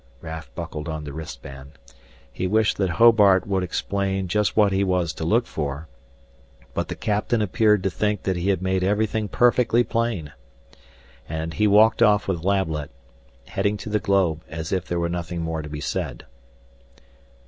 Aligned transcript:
Raf 0.19 0.49
buckled 0.55 0.89
on 0.89 1.03
the 1.03 1.13
wristband. 1.13 1.73
He 2.33 2.47
wished 2.47 2.77
that 2.77 2.89
Hobart 2.89 3.45
would 3.45 3.61
explain 3.61 4.27
just 4.27 4.57
what 4.57 4.71
he 4.71 4.83
was 4.83 5.13
to 5.13 5.23
look 5.23 5.45
for, 5.45 5.87
but 6.73 6.87
the 6.87 6.95
captain 6.95 7.39
appeared 7.39 7.83
to 7.83 7.91
think 7.91 8.23
that 8.23 8.35
he 8.35 8.49
had 8.49 8.63
made 8.63 8.83
everything 8.83 9.27
perfectly 9.27 9.83
plain. 9.83 10.33
And 11.29 11.53
he 11.53 11.67
walked 11.67 12.01
off 12.01 12.27
with 12.27 12.43
Lablet, 12.43 12.89
heading 13.45 13.77
to 13.77 13.89
the 13.89 13.99
globe, 13.99 14.41
as 14.49 14.71
if 14.71 14.87
there 14.87 14.99
was 14.99 15.11
nothing 15.11 15.43
more 15.43 15.61
to 15.61 15.69
be 15.69 15.81
said. 15.81 16.25